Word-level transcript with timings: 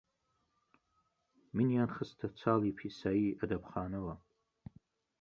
منیان 1.55 1.89
خستە 1.95 2.27
چاڵی 2.39 2.75
پیسایی 2.79 3.35
ئەدەبخانەوە، 3.39 4.15